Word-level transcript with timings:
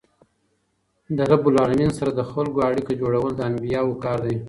له 1.15 1.23
رب 1.31 1.45
العالمین 1.51 1.91
سره 1.97 2.11
د 2.15 2.21
خلکو 2.31 2.59
اړیکه 2.69 2.91
جوړول 3.01 3.31
د 3.35 3.41
انبياوو 3.49 3.99
کار 4.03 4.17
دئ. 4.25 4.35